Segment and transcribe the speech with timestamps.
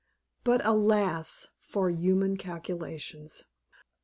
[0.43, 1.49] But, alas!
[1.59, 3.45] for human calculations.